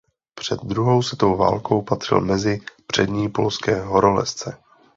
Před 0.35 0.59
druhou 0.63 1.01
světovou 1.01 1.37
válkou 1.37 1.81
patřil 1.81 2.21
mezi 2.21 2.59
přední 2.87 3.29
polské 3.29 3.81
horolezce. 3.81 4.57